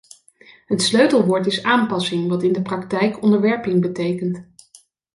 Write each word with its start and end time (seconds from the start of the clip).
Het 0.65 0.81
sleutelwoord 0.81 1.45
is 1.45 1.63
aanpassing, 1.63 2.27
wat 2.27 2.43
in 2.43 2.53
de 2.53 2.61
praktijk 2.61 3.21
onderwerping 3.21 3.81
betekent. 3.81 4.45